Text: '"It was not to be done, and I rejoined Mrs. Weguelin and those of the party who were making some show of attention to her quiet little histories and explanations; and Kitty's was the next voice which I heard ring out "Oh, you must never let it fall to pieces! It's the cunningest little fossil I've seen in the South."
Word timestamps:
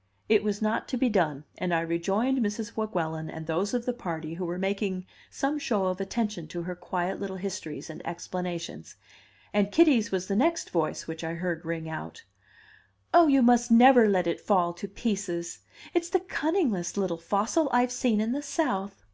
'"It 0.36 0.44
was 0.44 0.62
not 0.62 0.86
to 0.86 0.96
be 0.96 1.08
done, 1.08 1.42
and 1.58 1.74
I 1.74 1.80
rejoined 1.80 2.38
Mrs. 2.38 2.76
Weguelin 2.76 3.28
and 3.28 3.48
those 3.48 3.74
of 3.74 3.84
the 3.84 3.92
party 3.92 4.34
who 4.34 4.44
were 4.44 4.60
making 4.60 5.06
some 5.28 5.58
show 5.58 5.86
of 5.86 6.00
attention 6.00 6.46
to 6.46 6.62
her 6.62 6.76
quiet 6.76 7.18
little 7.20 7.34
histories 7.38 7.90
and 7.90 8.00
explanations; 8.06 8.94
and 9.52 9.72
Kitty's 9.72 10.12
was 10.12 10.28
the 10.28 10.36
next 10.36 10.70
voice 10.70 11.08
which 11.08 11.24
I 11.24 11.34
heard 11.34 11.64
ring 11.64 11.88
out 11.90 12.22
"Oh, 13.12 13.26
you 13.26 13.42
must 13.42 13.72
never 13.72 14.08
let 14.08 14.28
it 14.28 14.40
fall 14.40 14.72
to 14.74 14.86
pieces! 14.86 15.58
It's 15.94 16.10
the 16.10 16.20
cunningest 16.20 16.96
little 16.96 17.18
fossil 17.18 17.68
I've 17.72 17.90
seen 17.90 18.20
in 18.20 18.30
the 18.30 18.42
South." 18.42 19.04